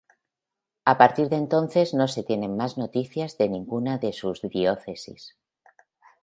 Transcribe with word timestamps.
A 0.83 0.95
partir 0.97 1.29
de 1.29 1.35
entonces 1.35 1.93
no 1.93 2.07
se 2.07 2.23
tienen 2.23 2.57
más 2.57 2.75
noticias 2.75 3.37
de 3.37 3.49
ninguna 3.49 3.99
de 3.99 4.13
sus 4.13 4.41
diócesis. 4.41 5.37